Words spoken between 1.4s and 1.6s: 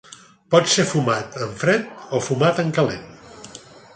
en